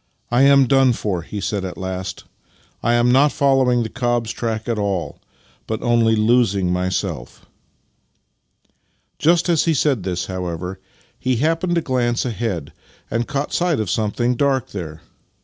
[0.32, 2.24] "I am done for!" he said at last."
[2.82, 5.20] I am not following the cob's track at all,
[5.68, 7.46] but only losing my self."
[9.20, 10.80] Just as he said this, however,
[11.16, 12.72] he happened to glance ahead,
[13.08, 15.02] and caught sight of something dark there.